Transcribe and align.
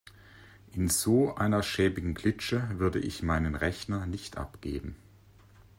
In 0.71 0.89
so 0.89 1.35
einer 1.35 1.61
schäbigen 1.61 2.15
Klitsche 2.15 2.65
würde 2.79 2.97
ich 2.97 3.21
meinen 3.21 3.53
Rechner 3.53 4.07
nicht 4.07 4.35
abgeben. 4.35 4.95